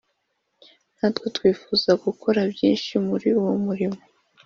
[0.97, 3.99] Natwe twifuza gukora byinshi muri uwo murimo